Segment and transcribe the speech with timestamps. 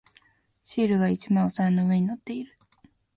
[0.63, 2.57] シールが一枚お皿の上に乗っている。